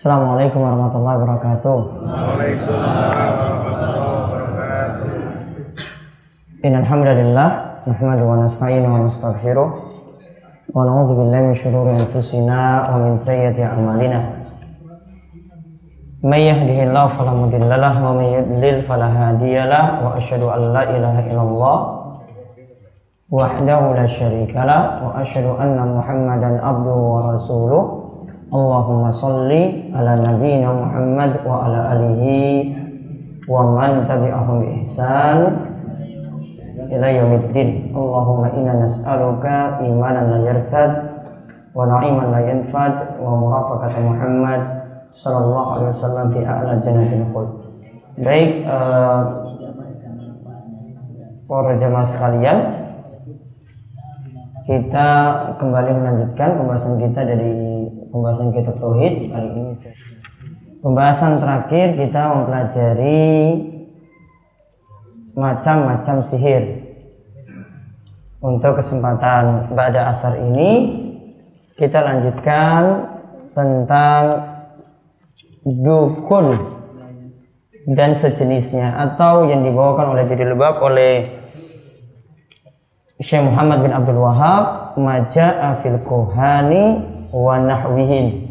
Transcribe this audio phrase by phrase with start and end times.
[0.00, 1.76] Assalamualaikum warahmatullahi wabarakatuh.
[2.08, 5.12] Waalaikumsalam warahmatullahi wabarakatuh.
[6.64, 7.48] Innal hamdalillah
[7.84, 9.68] nahmadu wa nasta'inu wa nastaghfiruh
[10.72, 14.40] wa na'udzu billahi min shururi anfusina wa min sayyiati a'malina.
[16.24, 21.20] May yahdihillahu fala mudilla lahu wa may yudlil fala hadiyalah wa asyhadu an la ilaha
[21.28, 21.76] illallah
[23.30, 25.78] وحده لا شريك له وأشهد أن
[28.50, 32.74] Allahumma salli ala nabiyyina Muhammad wa ala alihi
[33.46, 35.38] wa man tabi'ahum bi ihsan
[36.90, 37.94] ila yaumiddin.
[37.94, 40.90] Allahumma inna nas'aluka imanan la yartad
[41.70, 44.60] wa na'iman la yanfad wa murafaqata Muhammad
[45.14, 47.48] sallallahu alaihi wasallam fi a'la jannatil khuld.
[48.18, 49.46] Baik uh,
[51.46, 52.58] para jemaah sekalian,
[54.66, 55.08] kita
[55.62, 57.79] kembali melanjutkan pembahasan kita dari
[58.10, 59.72] pembahasan kita tauhid kali ini
[60.82, 63.30] pembahasan terakhir kita mempelajari
[65.36, 66.64] macam-macam sihir.
[68.40, 70.96] Untuk kesempatan pada asar ini
[71.76, 73.04] kita lanjutkan
[73.52, 74.24] tentang
[75.60, 76.56] dukun
[77.92, 81.36] dan sejenisnya atau yang dibawakan oleh diri lebab oleh
[83.20, 88.50] Syekh Muhammad bin Abdul Wahab maja'a fil kuhani wa nahwihin.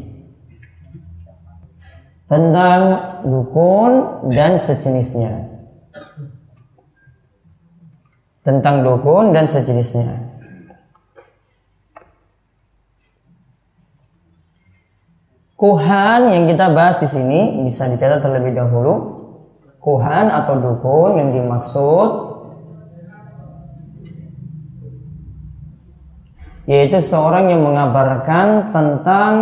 [2.30, 2.82] Tentang
[3.26, 3.92] dukun
[4.30, 5.50] dan sejenisnya.
[8.46, 10.30] Tentang dukun dan sejenisnya.
[15.60, 19.20] Kuhan yang kita bahas di sini bisa dicatat terlebih dahulu.
[19.84, 22.29] Kuhan atau dukun yang dimaksud
[26.70, 29.34] yaitu seorang yang mengabarkan tentang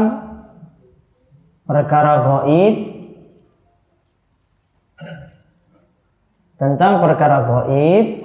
[1.67, 2.75] perkara gaib
[6.55, 8.23] tentang perkara gaib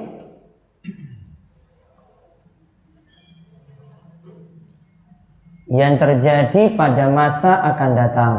[5.66, 8.34] yang terjadi pada masa akan datang.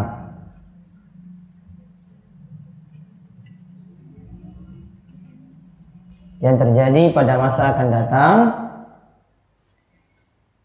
[6.39, 8.63] Yang terjadi pada masa akan datang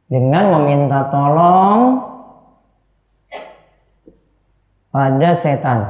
[0.09, 2.01] dengan meminta tolong
[4.89, 5.81] pada setan.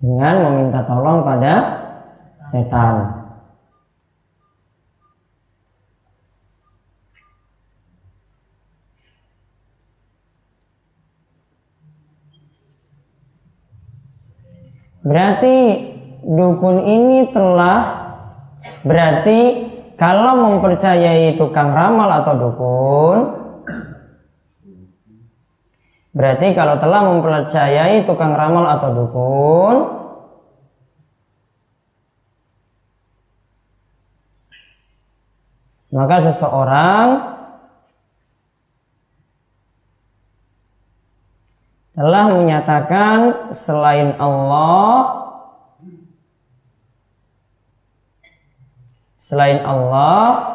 [0.00, 1.54] Dengan meminta tolong pada
[2.40, 3.24] setan.
[15.06, 15.86] Berarti
[16.26, 18.10] dukun ini telah
[18.82, 23.18] berarti kalau mempercayai tukang ramal atau dukun
[26.16, 29.76] berarti kalau telah mempercayai tukang ramal atau dukun
[35.96, 37.08] maka seseorang
[41.96, 43.18] telah menyatakan
[43.56, 45.15] selain Allah
[49.26, 50.54] selain Allah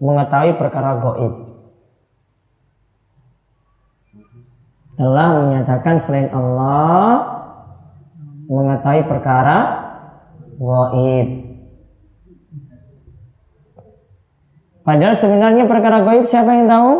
[0.00, 1.34] mengetahui perkara goib
[4.96, 7.28] telah menyatakan selain Allah
[8.48, 9.58] mengetahui perkara
[10.56, 11.28] goib
[14.88, 16.92] padahal sebenarnya perkara goib siapa yang tahu?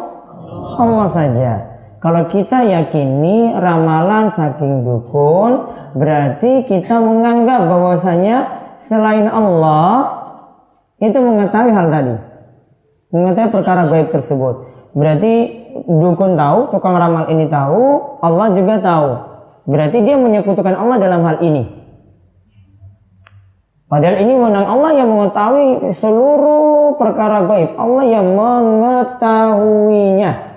[0.72, 1.52] Allah saja.
[2.00, 5.64] Kalau kita yakini ramalan saking dukun
[5.96, 10.18] berarti kita menganggap bahwasanya selain Allah
[10.98, 12.14] itu mengetahui hal tadi.
[13.14, 14.66] Mengetahui perkara gaib tersebut.
[14.92, 19.16] Berarti dukun tahu, tukang ramal ini tahu, Allah juga tahu.
[19.70, 21.80] Berarti dia menyekutukan Allah dalam hal ini.
[23.88, 27.76] Padahal ini menang Allah yang mengetahui seluruh perkara gaib.
[27.76, 30.51] Allah yang mengetahuinya.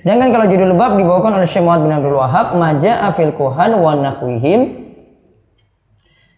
[0.00, 3.92] Sedangkan kalau judul bab dibawakan oleh Syekh Muhammad bin Abdul Wahab, Maja'a fil kuhan wa
[4.00, 4.88] nahwihim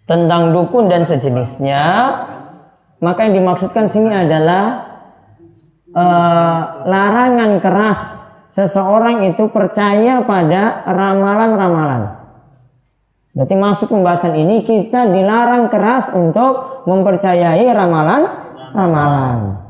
[0.03, 1.79] tentang dukun dan sejenisnya,
[2.99, 4.83] maka yang dimaksudkan sini adalah
[5.95, 6.61] uh,
[6.91, 8.19] larangan keras
[8.51, 12.19] seseorang itu percaya pada ramalan-ramalan.
[13.31, 19.62] Berarti masuk pembahasan ini kita dilarang keras untuk mempercayai ramalan-ramalan.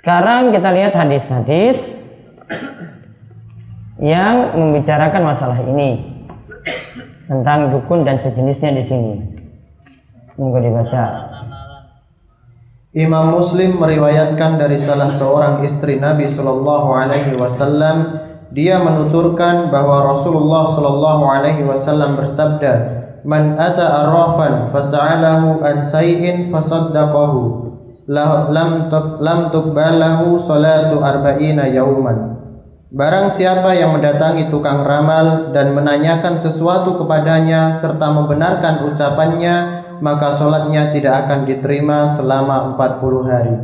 [0.00, 2.00] Sekarang kita lihat hadis-hadis
[4.00, 6.24] yang membicarakan masalah ini
[7.28, 9.14] tentang dukun dan sejenisnya di sini.
[10.40, 11.04] Monggo dibaca.
[12.96, 18.24] Imam Muslim meriwayatkan dari salah seorang istri Nabi Shallallahu Alaihi Wasallam,
[18.56, 22.72] dia menuturkan bahwa Rasulullah Shallallahu Alaihi Wasallam bersabda,
[23.28, 27.69] "Man ata arrafan fasa'alahu an say'in fasaddaqahu,
[28.10, 28.50] lam
[29.22, 32.42] lam tuqbalahu salatu arba'ina yauman.
[32.90, 40.90] Barang siapa yang mendatangi tukang ramal dan menanyakan sesuatu kepadanya serta membenarkan ucapannya, maka sholatnya
[40.90, 43.56] tidak akan diterima selama 40 hari.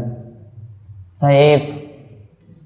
[1.18, 1.62] Baik.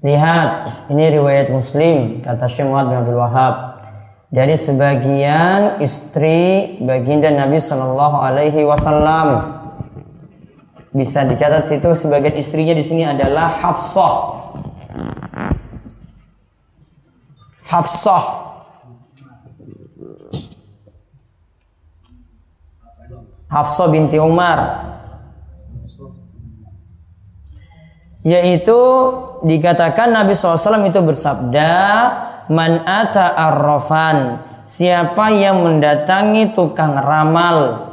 [0.05, 0.49] Lihat,
[0.93, 3.81] ini riwayat Muslim kata Syekh bin Abdul Wahab.
[4.29, 9.60] Dari sebagian istri baginda Nabi Shallallahu alaihi wasallam
[10.91, 14.15] bisa dicatat situ sebagai istrinya di sini adalah Hafsah.
[17.63, 18.25] Hafsah.
[23.47, 24.59] Hafsah binti Umar.
[28.21, 28.79] Yaitu
[29.47, 31.71] dikatakan Nabi SAW itu bersabda,
[32.51, 37.90] Man ata arrofan, siapa yang mendatangi tukang ramal,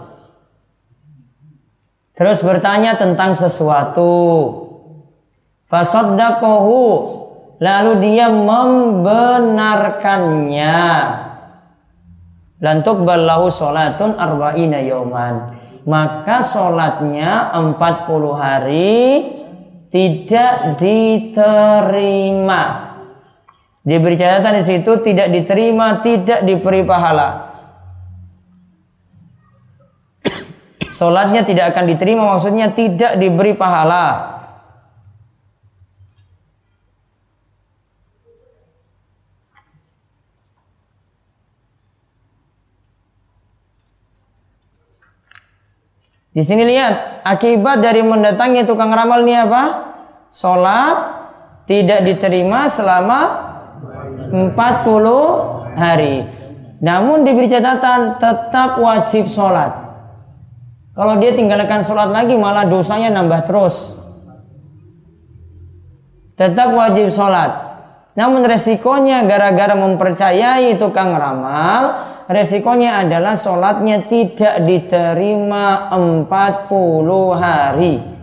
[2.18, 4.10] Terus bertanya tentang sesuatu.
[5.70, 6.82] Fasaddaqahu.
[7.62, 10.82] Lalu dia membenarkannya.
[12.58, 15.62] Lantuk ballahu sholatun arba'ina yauman.
[15.86, 18.98] Maka sholatnya 40 hari
[19.94, 22.62] tidak diterima.
[23.86, 27.48] Diberi catatan di situ tidak diterima, tidak diberi pahala.
[30.98, 34.34] Sholatnya tidak akan diterima maksudnya tidak diberi pahala.
[46.34, 49.62] Di sini lihat akibat dari mendatangi tukang ramal ini apa?
[50.34, 50.96] Sholat
[51.70, 53.20] tidak diterima selama
[54.34, 56.26] 40 hari.
[56.82, 59.87] Namun diberi catatan tetap wajib sholat.
[60.98, 63.94] Kalau dia tinggalkan sholat lagi malah dosanya nambah terus.
[66.34, 67.70] Tetap wajib sholat.
[68.18, 76.26] Namun resikonya gara-gara mempercayai tukang ramal, resikonya adalah sholatnya tidak diterima 40
[77.30, 78.17] hari.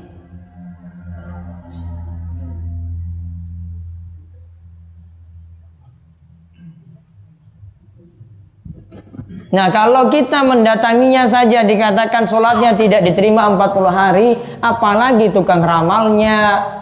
[9.53, 14.29] Nah kalau kita mendatanginya saja dikatakan sholatnya tidak diterima 40 hari,
[14.63, 16.73] apalagi tukang ramalnya.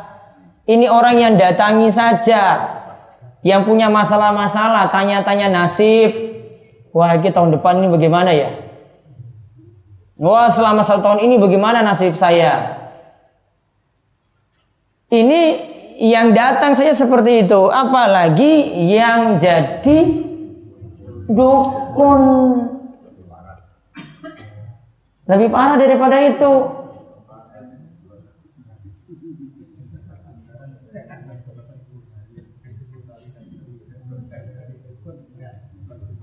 [0.63, 2.63] Ini orang yang datangi saja,
[3.43, 6.31] yang punya masalah-masalah, tanya-tanya nasib.
[6.95, 8.49] Wah, kita tahun depan ini bagaimana ya?
[10.15, 12.79] Wah, selama satu tahun ini bagaimana nasib saya?
[15.11, 15.41] Ini
[15.99, 19.99] yang datang saja seperti itu, apalagi yang jadi
[21.27, 22.21] dukun.
[25.23, 26.53] Lebih parah daripada itu.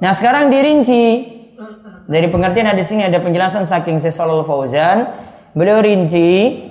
[0.00, 1.37] Nah sekarang dirinci.
[2.11, 5.07] Dari pengertian hadis ini ada penjelasan saking Syaikh Fauzan.
[5.54, 6.69] Beliau rinci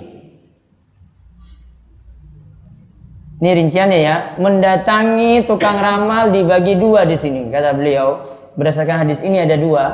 [3.40, 8.20] Ini rinciannya ya, mendatangi tukang ramal dibagi dua di sini kata beliau.
[8.52, 9.84] Berdasarkan hadis ini ada dua,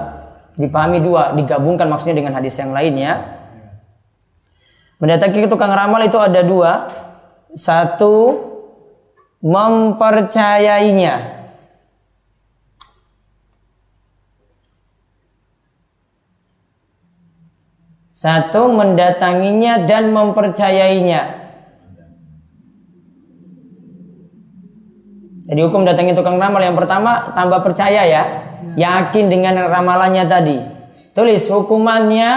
[0.59, 3.39] dipahami dua, digabungkan maksudnya dengan hadis yang lainnya.
[4.99, 6.91] Mendatangi tukang ramal itu ada dua.
[7.55, 8.35] Satu,
[9.47, 11.39] mempercayainya.
[18.11, 21.46] Satu, mendatanginya dan mempercayainya.
[25.47, 26.59] Jadi hukum datangi tukang ramal.
[26.59, 28.23] Yang pertama tambah percaya ya,
[28.75, 30.59] yakin dengan ramalannya tadi.
[31.15, 32.35] Tulis hukumannya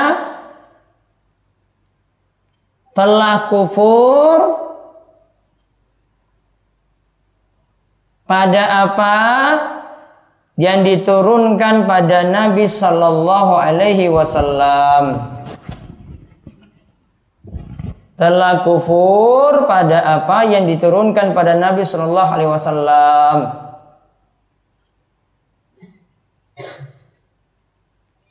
[2.93, 4.37] telah kufur
[8.29, 9.17] pada apa?
[10.59, 15.38] Yang diturunkan pada Nabi Sallallahu Alaihi Wasallam
[18.19, 23.37] telah kufur pada apa yang diturunkan pada Nabi Sallallahu Alaihi Wasallam.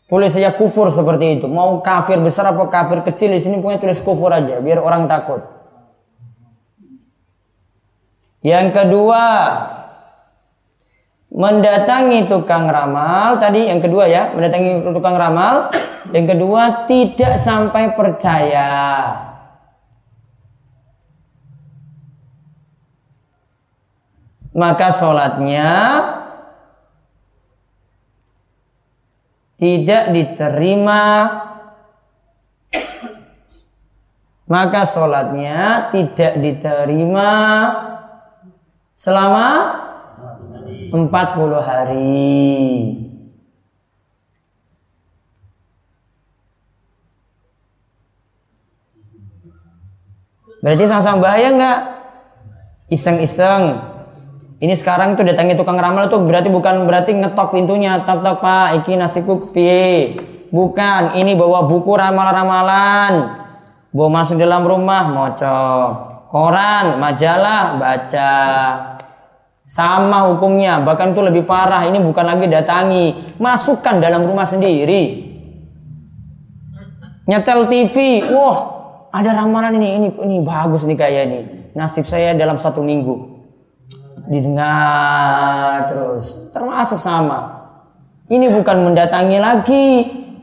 [0.08, 1.48] Tulis saja kufur seperti itu.
[1.48, 5.40] Mau kafir besar apa kafir kecil di sini punya tulis kufur aja biar orang takut.
[8.44, 9.24] Yang kedua,
[11.32, 15.68] mendatangi tukang ramal tadi yang kedua ya mendatangi tukang ramal
[16.08, 19.27] yang kedua tidak sampai percaya
[24.58, 25.70] maka sholatnya
[29.54, 31.02] tidak diterima
[34.48, 37.30] maka sholatnya tidak diterima
[38.96, 39.48] selama
[40.88, 42.56] 40 hari.
[50.58, 51.80] Berarti sama-sama bahaya nggak?
[52.90, 53.97] Iseng-iseng.
[54.58, 58.82] Ini sekarang tuh datangi tukang ramal tuh berarti bukan berarti ngetok pintunya, tok tok pak,
[58.82, 60.18] iki nasiku piye?
[60.50, 63.38] Bukan, ini bawa buku ramal-ramalan.
[63.94, 65.88] Bawa masuk dalam rumah, mocok.
[66.34, 68.34] Koran, majalah, baca.
[69.62, 71.86] Sama hukumnya, bahkan itu lebih parah.
[71.86, 75.22] Ini bukan lagi datangi, masukkan dalam rumah sendiri.
[77.30, 78.58] Nyetel TV, wah
[79.14, 81.40] ada ramalan ini, ini, ini bagus nih kayak ini.
[81.78, 83.37] Nasib saya dalam satu minggu
[84.28, 87.58] didengar terus, termasuk sama.
[88.28, 89.88] Ini bukan mendatangi lagi,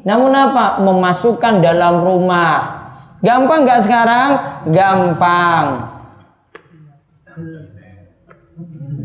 [0.02, 0.82] namun apa?
[0.82, 2.84] Memasukkan dalam rumah.
[3.22, 4.30] Gampang nggak sekarang?
[4.74, 5.66] Gampang.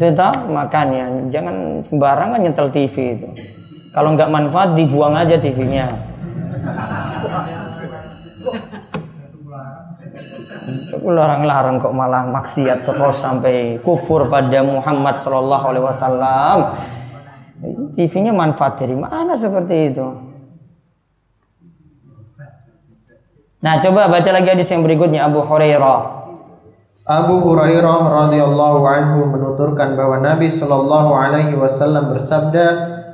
[0.00, 3.28] Itu makanya jangan sembarangan nyetel TV itu.
[3.92, 6.09] Kalau nggak manfaat dibuang aja TV-nya.
[11.00, 16.58] Larang-larang kok malah maksiat terus sampai kufur pada Muhammad Shallallahu Alaihi Wasallam.
[17.96, 20.06] TV-nya manfaat dari mana seperti itu?
[23.60, 26.20] Nah, coba baca lagi hadis yang berikutnya Abu Hurairah.
[27.04, 32.66] Abu Hurairah radhiyallahu anhu menuturkan bahwa Nabi Shallallahu alaihi wasallam bersabda,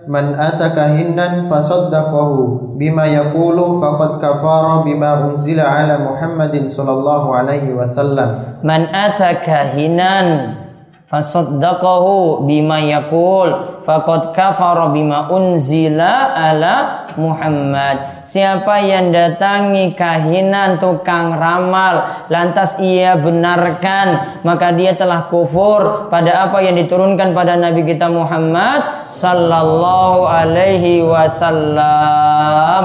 [0.07, 8.63] "Man ataka hinnan fasaddaqahu bima yaqulu faqad kafara bima unzila ala Muhammadin sallallahu alaihi wasallam."
[8.63, 10.66] Man ataka hinan
[11.07, 18.27] fasaddaqahu bima yaqul faqad kafara bima unzila ala Muhammad.
[18.27, 26.59] Siapa yang datangi kahinan tukang ramal lantas ia benarkan maka dia telah kufur pada apa
[26.61, 32.85] yang diturunkan pada Nabi kita Muhammad sallallahu alaihi wasallam.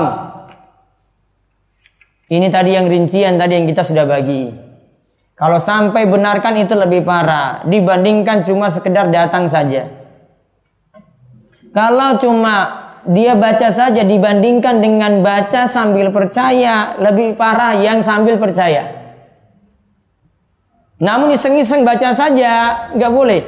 [2.31, 4.70] Ini tadi yang rincian tadi yang kita sudah bagi.
[5.41, 9.89] Kalau sampai benarkan itu lebih parah dibandingkan cuma sekedar datang saja.
[11.73, 12.55] Kalau cuma
[13.09, 19.01] dia baca saja dibandingkan dengan baca sambil percaya lebih parah yang sambil percaya.
[21.01, 23.41] Namun iseng-iseng baca saja nggak boleh.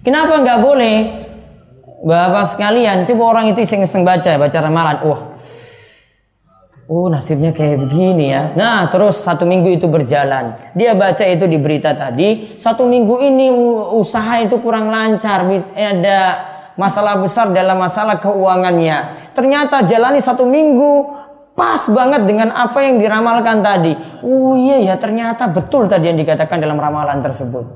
[0.00, 0.96] Kenapa nggak boleh?
[2.08, 4.96] Bapak sekalian, coba orang itu iseng-iseng baca, baca ramalan.
[5.04, 5.20] Wah,
[6.86, 8.54] Oh nasibnya kayak begini ya.
[8.54, 10.54] Nah terus satu minggu itu berjalan.
[10.78, 12.54] Dia baca itu di berita tadi.
[12.62, 13.50] Satu minggu ini
[13.98, 15.50] usaha itu kurang lancar.
[15.74, 16.18] Ada
[16.78, 19.30] masalah besar dalam masalah keuangannya.
[19.34, 21.10] Ternyata jalani satu minggu
[21.58, 23.98] pas banget dengan apa yang diramalkan tadi.
[24.22, 27.66] Oh iya ya ternyata betul tadi yang dikatakan dalam ramalan tersebut.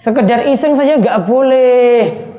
[0.00, 2.33] Sekedar iseng saja nggak boleh.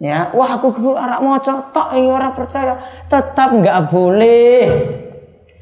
[0.00, 4.64] Ya, wah aku ke arak moco, tok iya orang percaya, tetap nggak boleh.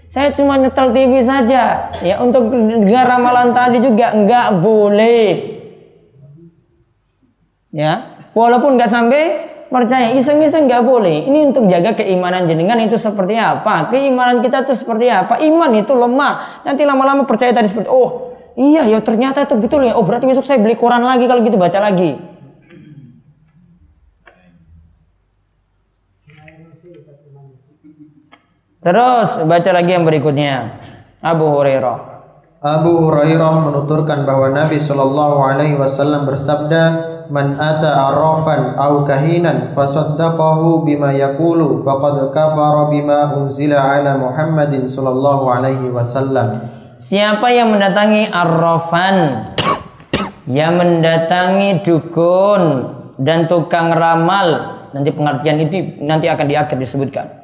[0.06, 5.58] Saya cuma nyetel TV saja, ya untuk dengar ramalan tadi juga nggak boleh.
[7.74, 9.22] Ya, walaupun nggak sampai
[9.74, 11.26] percaya iseng-iseng nggak boleh.
[11.26, 13.90] Ini untuk jaga keimanan jenengan itu seperti apa?
[13.90, 15.42] Keimanan kita itu seperti apa?
[15.42, 16.62] Iman itu lemah.
[16.62, 19.98] Nanti lama-lama percaya tadi seperti oh iya ya ternyata itu betul ya.
[19.98, 22.37] Oh berarti besok saya beli koran lagi kalau gitu baca lagi.
[28.78, 30.78] Terus baca lagi yang berikutnya.
[31.18, 31.98] Abu Hurairah.
[32.62, 40.84] Abu Hurairah menuturkan bahwa Nabi Shallallahu Alaihi Wasallam bersabda, man ata arrafan aw kahinan fasaddaqahu
[40.84, 46.64] bima yaqulu faqad kafara bima unzila ala Muhammadin sallallahu alaihi wasallam
[46.98, 49.16] Siapa yang mendatangi arrafan
[50.58, 57.37] yang mendatangi dukun dan tukang ramal nanti pengertian itu nanti akan di akhir disebutkan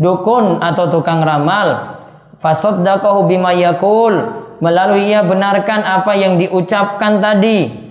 [0.00, 2.00] dukun atau tukang ramal
[2.42, 7.84] fasaddaqahu bima yakul melalui ia benarkan apa yang diucapkan tadi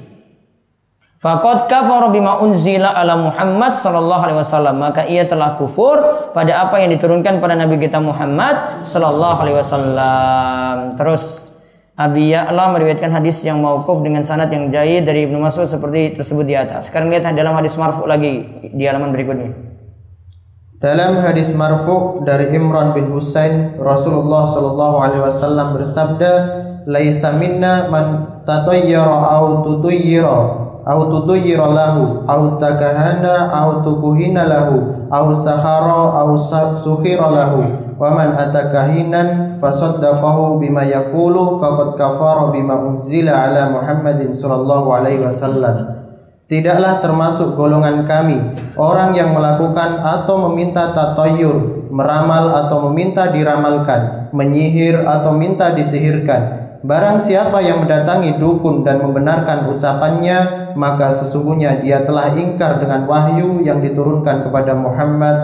[1.24, 5.96] Fakot kafar bima unzila ala Muhammad sallallahu alaihi wasallam maka ia telah kufur
[6.36, 11.00] pada apa yang diturunkan pada Nabi kita Muhammad sallallahu alaihi wasallam.
[11.00, 11.40] Terus
[11.96, 16.44] Abi Ya'la meriwayatkan hadis yang mauquf dengan sanad yang jayid dari Ibnu Mas'ud seperti tersebut
[16.44, 16.92] di atas.
[16.92, 18.44] Sekarang lihat dalam hadis marfu lagi
[18.76, 19.73] di halaman berikutnya.
[20.84, 26.32] Dalam hadis marfu dari Imran bin Husain Rasulullah sallallahu alaihi wasallam bersabda,
[26.84, 35.32] "Laisa minna man tatayyara aw tutuyyira au tuduyyira lahu au takahana au tukuhina lahu au
[35.32, 36.36] sahara au
[36.76, 37.64] suhira lahu.
[37.96, 46.03] Wa man atakahinan fasaddaqahu bima yaqulu faqad kafara bima unzila ala Muhammadin sallallahu alaihi wasallam
[46.54, 48.38] Tidaklah termasuk golongan kami
[48.78, 56.62] orang yang melakukan atau meminta tatayur, meramal atau meminta diramalkan, menyihir atau minta disihirkan.
[56.86, 63.66] Barang siapa yang mendatangi dukun dan membenarkan ucapannya, maka sesungguhnya dia telah ingkar dengan wahyu
[63.66, 65.42] yang diturunkan kepada Muhammad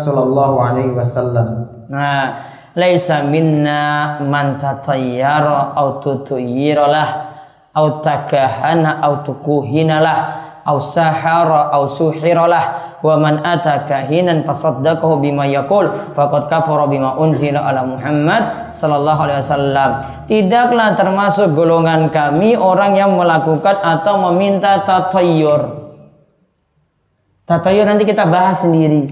[0.93, 1.73] wasallam.
[1.89, 7.09] Nah, laisa minna man tatayyara aw tutuyira lah
[7.73, 9.97] aw takahana aw tukuhina
[10.69, 12.65] aw sahara aw suhira lah
[13.01, 19.41] wa man ata kahinan fasaddaqahu bima yaqul faqad kafara bima unzila ala Muhammad sallallahu alaihi
[19.41, 19.91] wasallam.
[20.29, 25.79] Tidaklah termasuk golongan kami orang yang melakukan atau meminta tatayyur.
[27.49, 29.09] Tatayyur nanti kita bahas sendiri.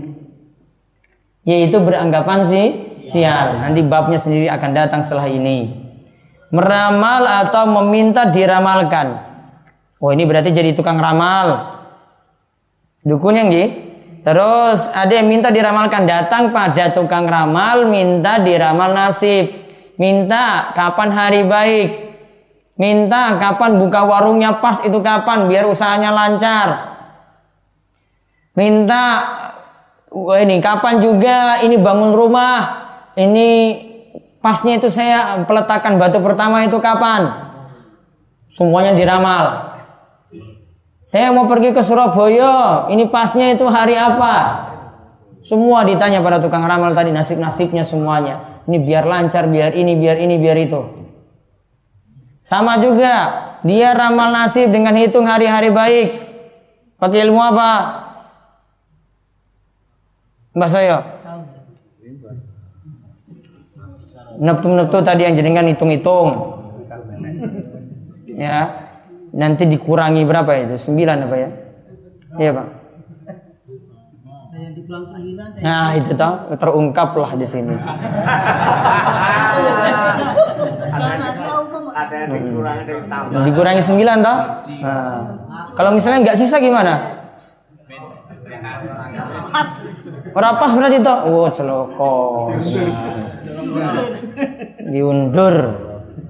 [1.48, 2.66] Yaitu beranggapan sih
[3.08, 3.66] sial.
[3.66, 5.74] Nanti babnya sendiri akan datang setelah ini.
[6.54, 9.27] Meramal atau meminta diramalkan.
[9.98, 11.78] Oh ini berarti jadi tukang ramal
[13.08, 13.88] Dukun yang di
[14.28, 19.56] Terus ada yang minta diramalkan datang pada tukang ramal minta diramal nasib.
[19.96, 21.90] Minta kapan hari baik.
[22.76, 26.68] Minta kapan buka warungnya pas itu kapan biar usahanya lancar.
[28.52, 29.04] Minta
[30.44, 32.84] ini kapan juga ini bangun rumah.
[33.16, 33.50] Ini
[34.44, 37.32] pasnya itu saya peletakan batu pertama itu kapan?
[38.52, 39.67] Semuanya diramal.
[41.08, 44.68] Saya mau pergi ke Surabaya, ini pasnya itu hari apa?
[45.40, 48.60] Semua ditanya pada tukang ramal tadi nasib-nasibnya semuanya.
[48.68, 50.84] Ini biar lancar, biar ini, biar ini, biar itu.
[52.44, 53.16] Sama juga,
[53.64, 56.08] dia ramal nasib dengan hitung hari-hari baik.
[57.00, 57.72] Pakai ilmu apa?
[60.60, 61.08] Mbak saya.
[64.44, 66.60] Neptu-neptu tadi yang jenengan hitung-hitung.
[68.36, 68.87] Ya,
[69.38, 70.76] nanti dikurangi berapa itu?
[70.76, 71.50] Sembilan apa ya?
[72.42, 72.68] Iya pak.
[75.62, 77.76] Nah itu toh terungkap lah di sini.
[83.46, 84.38] dikurangi sembilan toh?
[84.82, 85.22] Nah,
[85.78, 86.94] kalau misalnya nggak sisa gimana?
[89.54, 89.70] Pas.
[90.34, 91.18] Orang pas berarti toh?
[91.30, 92.16] Oh celoko.
[94.90, 95.56] Diundur.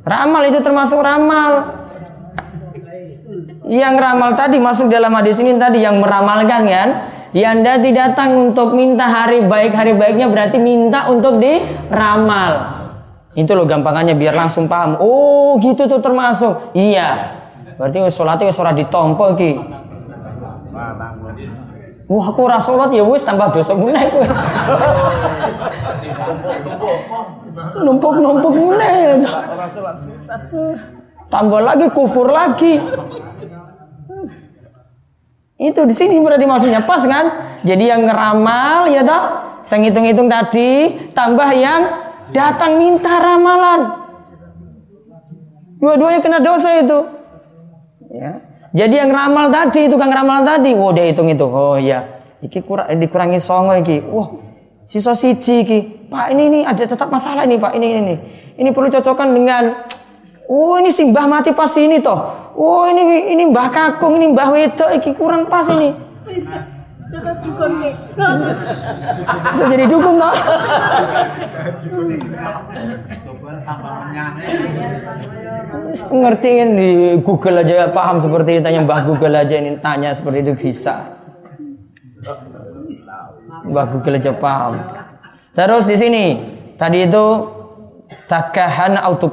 [0.07, 1.83] Ramal itu termasuk ramal
[3.67, 6.89] yang ramal tadi masuk dalam hadis ini tadi yang meramalkan kan?
[7.35, 12.79] Yang dati datang untuk minta hari baik hari baiknya berarti minta untuk diramal.
[13.37, 14.97] Itu loh gampangannya biar langsung paham.
[14.97, 16.71] Oh gitu tuh termasuk.
[16.73, 17.37] Iya.
[17.77, 19.51] Berarti sholatnya sholat ditompo ki
[22.07, 24.23] Wah, aku ora salat ya wis tambah dosa meneh kowe.
[27.83, 29.27] Numpuk-numpuk meneh.
[31.27, 32.79] Tambah lagi kufur lagi.
[35.57, 37.57] Itu di sini berarti maksudnya pas kan?
[37.65, 39.23] Jadi yang ngeramal ya toh,
[39.65, 41.81] saya ngitung-hitung tadi, tambah yang
[42.29, 44.05] datang minta ramalan.
[45.81, 46.99] Dua-duanya kena dosa itu.
[48.13, 48.41] Ya.
[48.77, 51.45] Jadi yang ramal tadi, itu kan ramalan tadi, oh dia hitung itu.
[51.49, 54.05] Oh iya, iki kurang dikurangi songo iki.
[54.05, 54.37] Wah,
[54.85, 55.79] sisa siji iki.
[56.07, 58.15] Pak ini ini ada tetap masalah ini Pak ini ini.
[58.55, 59.89] Ini perlu cocokkan dengan
[60.47, 62.55] Oh ini simbah mati pas ini toh.
[62.55, 65.91] Oh ini ini mbah kakung ini mbah wedok iki kurang pas ini.
[69.51, 70.33] Bisa jadi dukung toh.
[76.15, 80.55] Ngerti di Google aja paham seperti itu tanya mbah Google aja ini tanya seperti itu
[80.55, 81.19] bisa.
[83.67, 84.79] Mbah Google aja paham.
[85.51, 86.25] Terus di sini
[86.79, 87.56] tadi itu
[88.07, 89.27] takahana atau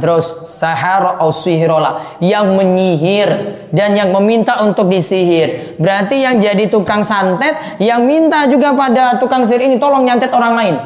[0.00, 3.28] terus sahara au sihirola yang menyihir
[3.72, 5.76] dan yang meminta untuk disihir.
[5.80, 10.54] Berarti yang jadi tukang santet yang minta juga pada tukang sihir ini tolong nyantet orang
[10.56, 10.76] lain.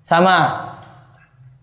[0.00, 0.68] Sama.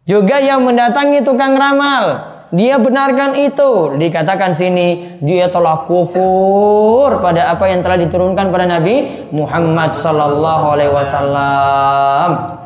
[0.06, 2.34] Juga yang mendatangi tukang ramal.
[2.52, 3.96] Dia benarkan itu.
[3.96, 10.92] Dikatakan sini dia telah kufur pada apa yang telah diturunkan pada Nabi Muhammad sallallahu alaihi
[10.92, 12.61] wasallam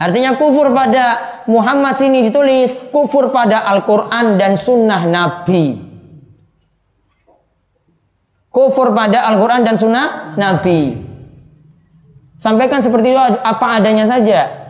[0.00, 1.04] artinya kufur pada
[1.44, 5.76] Muhammad sini ditulis kufur pada Al-Quran dan Sunnah Nabi
[8.48, 10.96] kufur pada Al-Quran dan Sunnah Nabi
[12.40, 14.60] sampaikan seperti itu apa adanya saja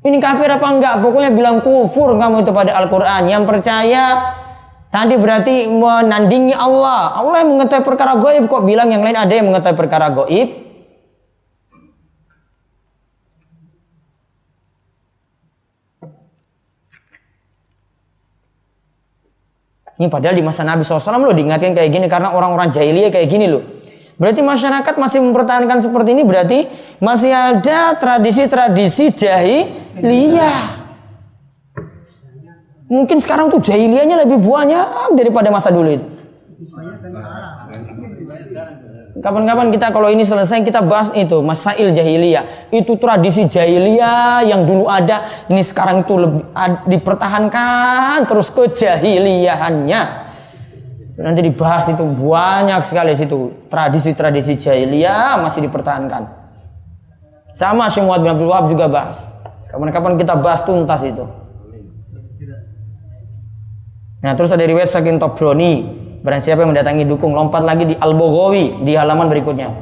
[0.00, 0.94] ini kafir apa enggak?
[1.04, 3.28] Pokoknya bilang kufur kamu itu pada Al-Quran.
[3.28, 4.04] Yang percaya
[4.88, 7.20] tadi berarti menandingi Allah.
[7.20, 10.69] Allah yang mengetahui perkara goib kok bilang yang lain ada yang mengetahui perkara goib.
[20.00, 23.52] Ini padahal di masa Nabi SAW loh diingatkan kayak gini karena orang-orang jahiliyah kayak gini
[23.52, 23.60] loh.
[24.16, 26.64] Berarti masyarakat masih mempertahankan seperti ini berarti
[27.04, 30.80] masih ada tradisi-tradisi jahiliyah.
[32.88, 36.06] Mungkin sekarang tuh jahiliyahnya lebih banyak daripada masa dulu itu.
[39.18, 42.70] Kapan-kapan kita kalau ini selesai kita bahas itu masail jahiliyah.
[42.70, 46.46] Itu tradisi jahiliyah yang dulu ada, ini sekarang itu lebih
[46.86, 50.02] dipertahankan terus kejahiliyahannya.
[51.20, 56.30] Nanti dibahas itu banyak sekali situ tradisi-tradisi jahiliyah masih dipertahankan.
[57.52, 59.26] Sama Syekh Muhammad bin Abdul juga bahas.
[59.68, 61.26] Kapan-kapan kita bahas tuntas itu.
[64.20, 65.99] Nah terus ada riwayat saking Tobroni.
[66.20, 69.72] Barang siapa yang mendatangi dukung lompat lagi di Al-Boghawi di halaman berikutnya.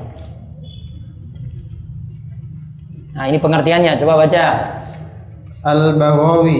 [3.19, 4.45] Nah ini pengertiannya coba baca.
[5.67, 6.59] Al-Baghawi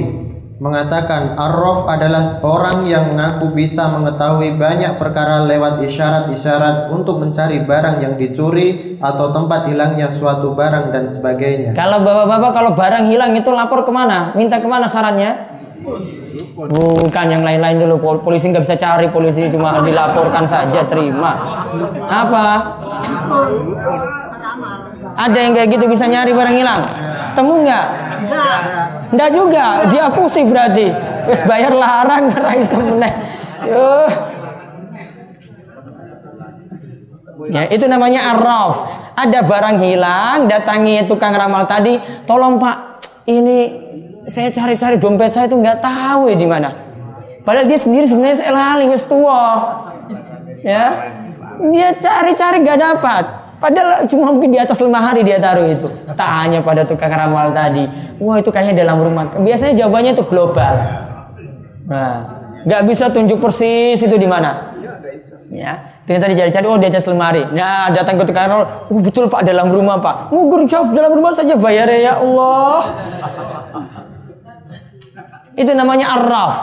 [0.59, 8.03] mengatakan Arraf adalah orang yang mengaku bisa mengetahui banyak perkara lewat isyarat-isyarat untuk mencari barang
[8.03, 11.79] yang dicuri atau tempat hilangnya suatu barang dan sebagainya.
[11.79, 14.35] Kalau bapak-bapak kalau barang hilang itu lapor ke mana?
[14.35, 15.48] Minta ke mana sarannya?
[16.59, 18.19] Bukan yang lain-lain dulu.
[18.23, 21.65] Polisi nggak bisa cari, polisi cuma dilaporkan saja terima.
[22.07, 22.47] Apa?
[25.19, 26.83] Ada yang kayak gitu bisa nyari barang hilang?
[27.35, 27.87] Temu nggak?
[29.15, 30.91] Nggak juga, dia pusing berarti.
[31.31, 33.13] Wes bayar larang rai semeneh.
[37.49, 38.99] Ya, itu namanya arraf.
[39.19, 43.88] Ada barang hilang, datangi tukang ramal tadi, tolong Pak, ini
[44.27, 46.75] saya cari-cari dompet saya itu nggak tahu ya di mana.
[47.47, 49.45] Padahal dia sendiri sebenarnya saya lali wes tua.
[50.61, 51.15] Ya.
[51.73, 53.25] Dia cari-cari nggak dapat.
[53.59, 55.91] Padahal cuma mungkin di atas lemari dia taruh itu.
[56.15, 57.83] Tanya pada tukang ramal tadi.
[58.23, 59.35] Wah itu kayaknya dalam rumah.
[59.35, 60.75] Biasanya jawabannya itu global.
[61.89, 62.15] Nah,
[62.63, 64.77] nggak bisa tunjuk persis itu di mana.
[65.49, 67.41] Ya, ternyata dicari-cari, oh di atas lemari.
[67.57, 70.29] Nah, datang ke tukang ramal, oh betul pak dalam rumah pak.
[70.29, 72.85] Ngugur jawab dalam rumah saja bayar ya Allah.
[75.59, 76.55] Itu namanya arraf.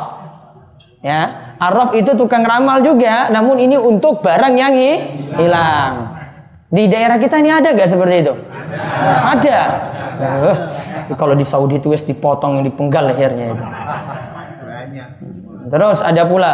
[1.03, 4.73] Ya, arraf itu tukang ramal juga, namun ini untuk barang yang
[5.37, 6.15] hilang.
[6.71, 8.33] Di daerah kita ini ada gak seperti itu?
[9.05, 9.59] Ada.
[10.15, 10.55] Uh,
[11.19, 13.65] kalau di Saudi itu dipotong dipenggal lehernya itu.
[15.69, 16.53] Terus ada pula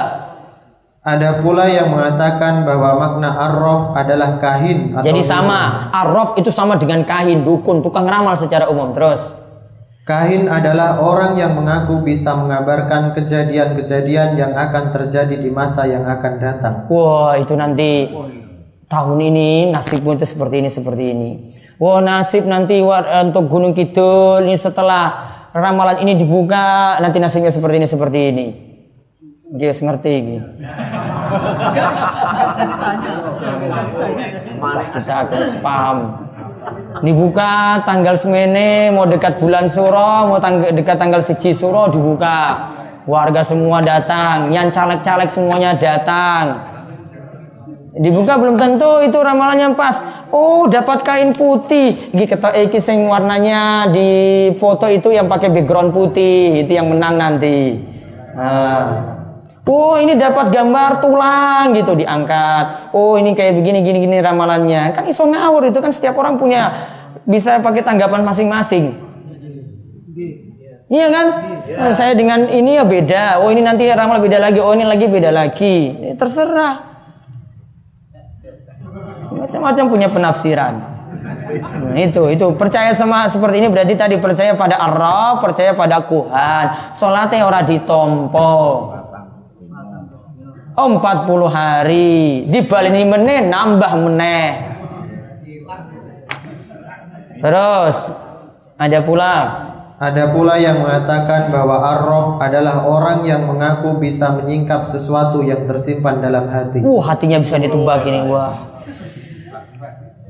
[1.02, 6.78] ada pula yang mengatakan bahwa makna arraf adalah kahin atau Jadi sama, arraf itu sama
[6.78, 8.94] dengan kahin, dukun, tukang ramal secara umum.
[8.94, 9.34] Terus
[10.12, 16.34] Kahin adalah orang yang mengaku bisa mengabarkan kejadian-kejadian yang akan terjadi di masa yang akan
[16.36, 16.84] datang.
[16.92, 18.12] Wah, itu nanti
[18.92, 21.30] tahun ini nasibmu itu seperti ini seperti ini.
[21.80, 22.84] Wah nasib nanti
[23.24, 28.48] untuk Gunung Kidul ini setelah ramalan ini dibuka nanti nasibnya seperti ini seperti ini.
[29.56, 30.48] Dia ngerti gitu.
[34.92, 35.98] kita akan paham.
[37.02, 42.70] Dibuka tanggal semene mau dekat bulan suro mau tanggal dekat tanggal siji suro dibuka.
[43.02, 46.72] Warga semua datang, yang caleg-caleg semuanya datang
[47.92, 50.00] Dibuka belum tentu itu ramalannya pas.
[50.32, 52.08] Oh, dapat kain putih.
[52.16, 57.20] Iki ketok iki sing warnanya di foto itu yang pakai background putih, itu yang menang
[57.20, 57.84] nanti.
[58.32, 59.21] Nah.
[59.62, 62.92] Oh, ini dapat gambar tulang gitu diangkat.
[62.98, 64.90] Oh, ini kayak begini gini gini ramalannya.
[64.92, 66.74] Kan iso ngawur itu kan setiap orang punya
[67.30, 68.98] bisa pakai tanggapan masing-masing.
[70.92, 71.28] Iya kan?
[71.78, 73.40] Nah, saya dengan ini ya beda.
[73.40, 74.60] Oh, ini nanti ramal beda lagi.
[74.60, 75.96] Oh, ini lagi beda lagi.
[76.20, 76.92] Terserah
[79.32, 80.74] macam-macam punya penafsiran.
[81.92, 86.66] Nah, itu itu percaya sama seperti ini berarti tadi percaya pada Allah, percaya pada Tuhan.
[86.92, 88.52] Salatnya ora ditompo.
[90.82, 94.46] Oh, 40 hari dibaleni meneh nambah meneh.
[97.38, 97.98] Terus
[98.82, 99.34] ada pula
[100.02, 106.18] Ada pula yang mengatakan bahwa Ar-Raf adalah orang yang mengaku bisa menyingkap sesuatu yang tersimpan
[106.18, 106.82] dalam hati.
[106.82, 108.26] Uh, hatinya bisa ditebak ini.
[108.26, 108.66] Wah.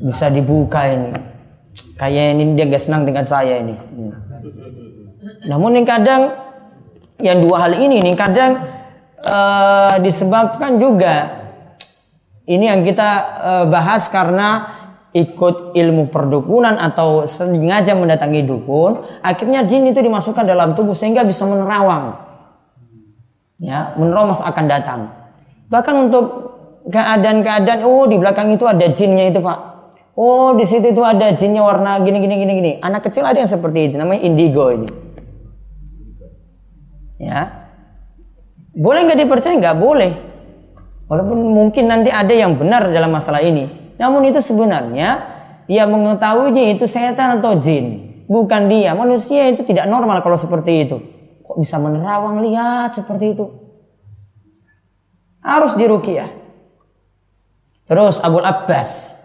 [0.04, 1.16] Bisa dibuka ini.
[1.96, 3.80] Kayak ini dia gak senang dengan saya ini.
[3.80, 4.12] Hmm.
[5.48, 6.36] Namun yang kadang
[7.24, 8.71] yang dua hal ini nih kadang
[9.24, 11.42] eh, disebabkan juga
[12.50, 13.10] ini yang kita
[13.42, 14.82] eh, bahas karena
[15.12, 21.44] ikut ilmu perdukunan atau sengaja mendatangi dukun, akhirnya jin itu dimasukkan dalam tubuh sehingga bisa
[21.44, 22.16] menerawang.
[23.60, 25.00] Ya, menerawang akan datang.
[25.68, 26.26] Bahkan untuk
[26.88, 29.60] keadaan-keadaan oh di belakang itu ada jinnya itu, Pak.
[30.16, 32.72] Oh, di situ itu ada jinnya warna gini gini gini gini.
[32.80, 34.88] Anak kecil ada yang seperti itu, namanya indigo ini.
[37.22, 37.61] Ya.
[38.72, 39.56] Boleh nggak dipercaya?
[39.60, 40.12] Nggak boleh.
[41.12, 43.68] Walaupun mungkin nanti ada yang benar dalam masalah ini.
[44.00, 45.28] Namun itu sebenarnya
[45.68, 48.10] dia mengetahuinya itu setan atau jin.
[48.32, 48.96] Bukan dia.
[48.96, 50.98] Manusia itu tidak normal kalau seperti itu.
[51.44, 53.46] Kok bisa menerawang lihat seperti itu?
[55.44, 56.32] Harus dirukiah.
[57.92, 59.21] Terus Abul Abbas.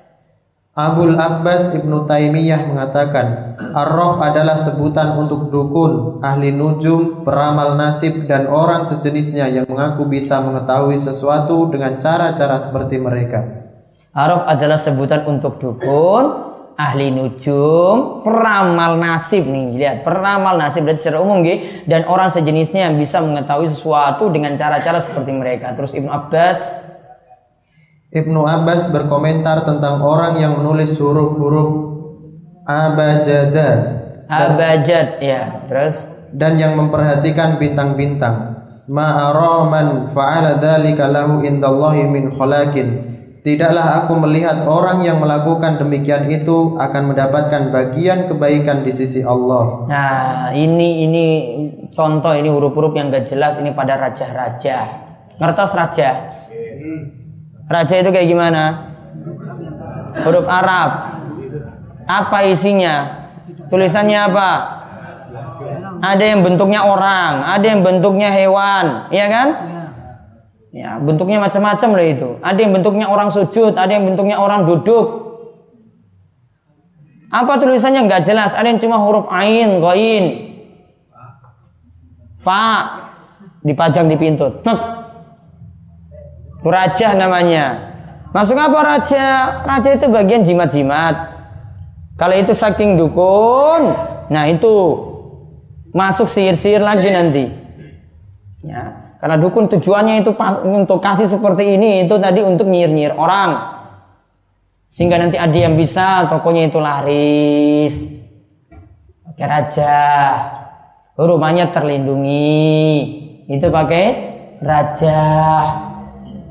[0.77, 8.45] Abul Abbas Ibnu Taimiyah mengatakan, Ar-Raf adalah sebutan untuk dukun, ahli nujum, peramal nasib, dan
[8.45, 13.73] orang sejenisnya yang mengaku bisa mengetahui sesuatu dengan cara-cara seperti mereka.
[14.13, 16.45] Araf adalah sebutan untuk dukun,
[16.77, 19.81] ahli nujum, peramal nasib nih.
[19.81, 24.53] Lihat, peramal nasib berarti secara umum gitu dan orang sejenisnya yang bisa mengetahui sesuatu dengan
[24.61, 25.73] cara-cara seperti mereka.
[25.73, 26.85] Terus Ibnu Abbas
[28.07, 31.71] Ibnu Abbas berkomentar tentang orang yang menulis huruf-huruf
[32.63, 33.99] abajada
[34.31, 38.55] abajad ya, terus dan yang memperhatikan bintang-bintang.
[38.87, 46.31] Ma'ara man fa'ala dzalika lahu indallahi min khalaqin Tidaklah aku melihat orang yang melakukan demikian
[46.31, 49.87] itu akan mendapatkan bagian kebaikan di sisi Allah.
[49.87, 51.27] Nah, ini ini
[51.95, 54.79] contoh ini huruf-huruf yang gak jelas ini pada raja-raja.
[55.39, 56.11] Ngertos raja?
[56.51, 57.26] Raja
[57.67, 58.95] itu kayak gimana?
[60.23, 60.91] Huruf Arab.
[62.07, 63.27] Apa isinya?
[63.67, 64.51] Tulisannya apa?
[66.03, 69.49] Ada yang bentuknya orang, ada yang bentuknya hewan, iya kan?
[70.77, 72.31] Ya, bentuknya macam-macam loh itu.
[72.45, 75.25] Ada yang bentuknya orang sujud, ada yang bentuknya orang duduk.
[77.33, 78.53] Apa tulisannya nggak jelas?
[78.53, 80.25] Ada yang cuma huruf ain, goin,
[82.37, 82.63] fa,
[83.65, 84.53] dipajang di pintu.
[86.67, 87.95] Raja namanya.
[88.35, 89.27] Masuk apa raja?
[89.65, 91.15] Raja itu bagian jimat-jimat.
[92.17, 93.93] Kalau itu saking dukun,
[94.33, 94.75] nah itu
[95.93, 97.45] masuk sihir-sihir lagi nanti.
[98.67, 100.33] Ya, karena dukun tujuannya itu
[100.65, 103.79] untuk kasih seperti ini itu tadi untuk nyir-nyir orang.
[104.91, 107.95] Sehingga nanti ada yang bisa tokonya itu laris.
[109.29, 109.97] Pakai raja.
[111.21, 112.65] Rumahnya terlindungi.
[113.45, 114.05] Itu pakai
[114.65, 115.21] raja.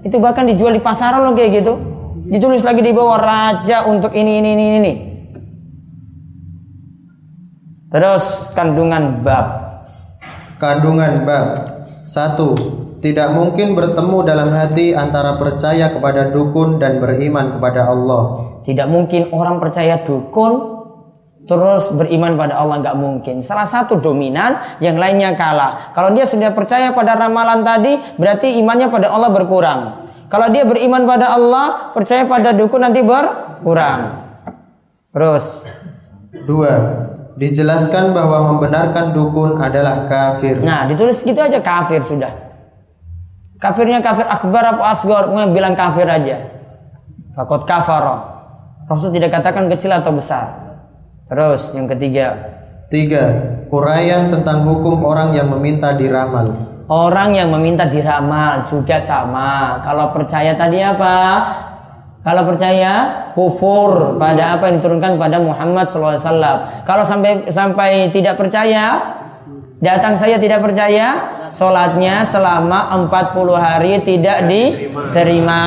[0.06, 1.74] Itu bahkan dijual di pasaran loh kayak gitu.
[2.30, 4.94] Ditulis lagi di bawah raja untuk ini ini ini ini.
[7.89, 9.46] Terus kandungan bab.
[10.62, 11.48] Kandungan bab
[12.06, 12.54] satu,
[13.02, 18.38] tidak mungkin bertemu dalam hati antara percaya kepada dukun dan beriman kepada Allah.
[18.62, 20.74] Tidak mungkin orang percaya dukun
[21.45, 23.39] terus beriman pada Allah nggak mungkin.
[23.45, 25.93] Salah satu dominan, yang lainnya kalah.
[25.93, 30.10] Kalau dia sudah percaya pada ramalan tadi, berarti imannya pada Allah berkurang.
[30.25, 34.25] Kalau dia beriman pada Allah, percaya pada dukun nanti berkurang.
[35.13, 35.63] Terus
[36.49, 36.73] dua,
[37.38, 40.60] dijelaskan bahwa membenarkan dukun adalah kafir.
[40.60, 42.34] Nah, ditulis gitu aja kafir sudah.
[43.62, 45.31] Kafirnya kafir akbar apa asgor?
[45.31, 46.51] Mau bilang kafir aja.
[47.38, 48.34] Fakot kafaro.
[48.89, 50.64] Rasul tidak katakan kecil atau besar.
[51.25, 52.27] Terus yang ketiga.
[52.85, 53.23] Tiga,
[53.73, 56.53] uraian tentang hukum orang yang meminta diramal.
[56.85, 59.81] Orang yang meminta diramal juga sama.
[59.81, 61.17] Kalau percaya tadi apa?
[62.21, 62.93] Kalau percaya
[63.33, 66.85] kufur pada apa yang diturunkan pada Muhammad SAW.
[66.85, 69.17] Kalau sampai sampai tidak percaya,
[69.81, 75.65] datang saya tidak percaya, sholatnya selama 40 hari tidak diterima.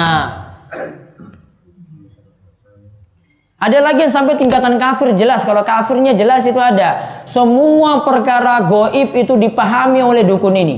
[3.58, 5.42] Ada lagi yang sampai tingkatan kafir jelas.
[5.42, 7.22] Kalau kafirnya jelas itu ada.
[7.26, 10.76] Semua perkara goib itu dipahami oleh dukun ini.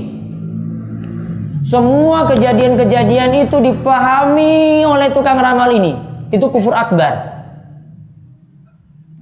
[1.61, 5.93] Semua kejadian-kejadian itu dipahami oleh tukang ramal ini.
[6.33, 7.37] Itu kufur akbar.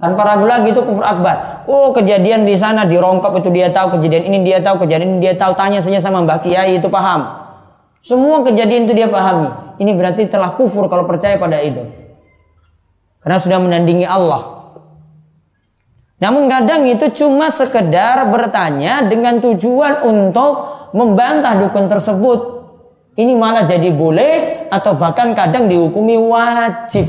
[0.00, 1.68] Tanpa ragu lagi itu kufur akbar.
[1.68, 5.36] Oh kejadian di sana dirongkap itu dia tahu, kejadian ini dia tahu, kejadian ini dia
[5.36, 5.52] tahu.
[5.52, 7.28] Tanya saja sama Mbak Kiai itu paham.
[8.00, 9.76] Semua kejadian itu dia pahami.
[9.76, 11.99] Ini berarti telah kufur kalau percaya pada itu.
[13.20, 14.60] Karena sudah menandingi Allah.
[16.20, 20.52] Namun kadang itu cuma sekedar bertanya dengan tujuan untuk
[20.92, 22.60] membantah dukun tersebut.
[23.16, 27.08] Ini malah jadi boleh atau bahkan kadang dihukumi wajib.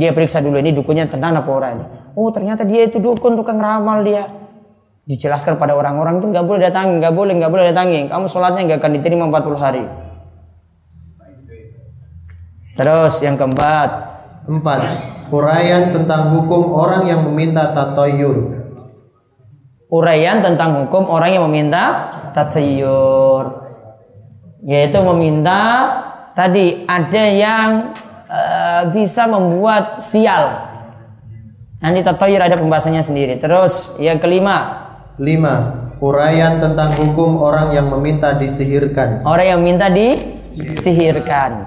[0.00, 1.84] Dia periksa dulu ini dukunnya tenang apa orang ini.
[2.16, 4.28] Oh ternyata dia itu dukun tukang ramal dia.
[5.04, 8.00] Dijelaskan pada orang-orang itu nggak boleh datangi, nggak boleh, nggak boleh datangi.
[8.08, 9.84] Kamu sholatnya nggak akan diterima 40 hari.
[12.80, 14.09] Terus yang keempat.
[14.48, 14.80] Empat.
[15.30, 18.60] Uraian tentang hukum orang yang meminta tatoyur.
[19.90, 21.84] Uraian tentang hukum orang yang meminta
[22.30, 23.66] tatoyur.
[24.62, 25.60] Yaitu meminta
[26.36, 27.68] tadi ada yang
[28.30, 30.70] Eh, bisa membuat sial.
[31.82, 33.42] Nanti tatoyir ada pembahasannya sendiri.
[33.42, 34.86] Terus yang kelima.
[35.18, 35.90] Lima.
[35.98, 39.26] Uraian tentang hukum orang yang meminta disihirkan.
[39.26, 41.66] Orang yang minta disihirkan.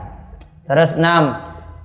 [0.63, 1.36] Terus enam.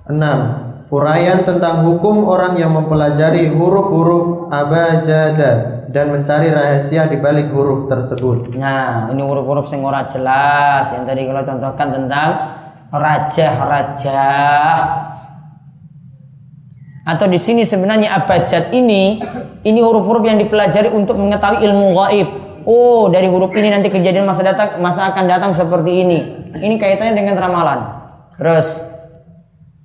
[0.07, 0.68] Enam.
[0.89, 8.57] Uraian tentang hukum orang yang mempelajari huruf-huruf abajada dan mencari rahasia di balik huruf tersebut.
[8.57, 12.29] Nah, ini huruf-huruf sing ora jelas yang tadi kalau contohkan tentang
[12.89, 14.25] raja-raja
[17.05, 19.21] atau di sini sebenarnya abjad ini
[19.61, 22.29] ini huruf-huruf yang dipelajari untuk mengetahui ilmu gaib.
[22.65, 26.19] Oh, dari huruf ini nanti kejadian masa datang masa akan datang seperti ini.
[26.57, 27.79] Ini kaitannya dengan ramalan.
[28.41, 28.81] Terus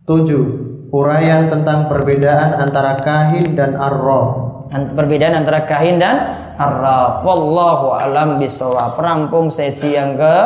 [0.08, 0.63] tujuh
[0.94, 4.54] uraian tentang perbedaan antara kahin dan arraf.
[4.70, 6.16] Perbedaan antara kahin dan
[6.54, 7.26] arraf.
[7.26, 8.94] Wallahu alam bisawab.
[8.94, 10.36] Perampung sesi yang ke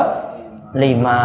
[0.72, 1.20] lima.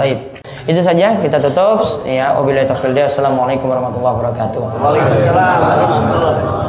[0.00, 0.40] Baik.
[0.64, 2.32] Itu saja kita tutup ya.
[2.40, 2.96] Wabillahi taufiq.
[2.96, 4.62] Assalamualaikum warahmatullahi wabarakatuh.
[4.80, 6.61] Waalaikumsalam.